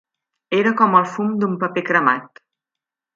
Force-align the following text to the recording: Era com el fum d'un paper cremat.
Era 0.59 0.71
com 0.79 0.95
el 1.01 1.05
fum 1.11 1.29
d'un 1.43 1.53
paper 1.65 1.83
cremat. 1.91 2.43